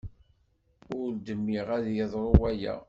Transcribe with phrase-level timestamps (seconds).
[0.97, 2.73] Ur dmiɣ ad yeḍru waya.